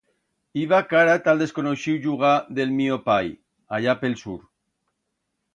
[0.61, 3.31] Iba cara ta'l desconoixiu llugar d'el mío pai,
[3.79, 4.39] allá pe'l sur.